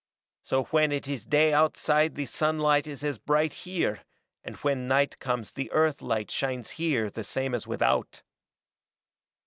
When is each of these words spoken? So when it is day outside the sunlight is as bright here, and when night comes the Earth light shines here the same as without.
So 0.41 0.63
when 0.63 0.91
it 0.91 1.07
is 1.07 1.27
day 1.27 1.53
outside 1.53 2.15
the 2.15 2.25
sunlight 2.25 2.87
is 2.87 3.03
as 3.03 3.19
bright 3.19 3.53
here, 3.53 3.99
and 4.43 4.55
when 4.55 4.87
night 4.87 5.19
comes 5.19 5.51
the 5.51 5.71
Earth 5.71 6.01
light 6.01 6.31
shines 6.31 6.71
here 6.71 7.11
the 7.11 7.23
same 7.23 7.53
as 7.53 7.67
without. 7.67 8.23